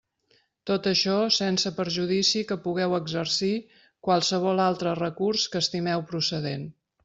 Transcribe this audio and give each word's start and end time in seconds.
Tot 0.69 0.87
això 0.91 1.17
sense 1.35 1.71
perjudici 1.81 2.41
que 2.53 2.57
pugueu 2.65 2.97
exercir 3.01 3.53
qualsevol 4.09 4.65
altre 4.67 4.99
recurs 5.05 5.49
que 5.53 5.65
estimeu 5.67 6.09
procedent. 6.15 6.69